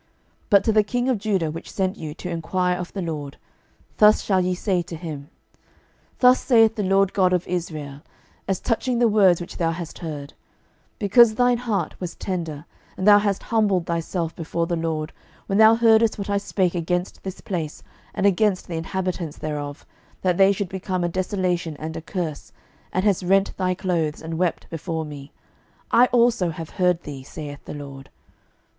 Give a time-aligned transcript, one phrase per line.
[0.01, 0.09] 12:022:018
[0.49, 3.37] But to the king of Judah which sent you to enquire of the LORD,
[3.97, 5.29] thus shall ye say to him,
[6.17, 8.01] Thus saith the LORD God of Israel,
[8.47, 10.35] As touching the words which thou hast heard; 12:022:019
[10.97, 12.65] Because thine heart was tender,
[12.97, 15.13] and thou hast humbled thyself before the LORD,
[15.45, 17.83] when thou heardest what I spake against this place,
[18.15, 19.85] and against the inhabitants thereof,
[20.23, 22.51] that they should become a desolation and a curse,
[22.91, 25.31] and hast rent thy clothes, and wept before me;
[25.91, 28.09] I also have heard thee, saith the LORD.